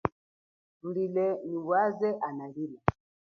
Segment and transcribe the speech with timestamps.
[0.77, 2.79] Thulile nyi waze analila.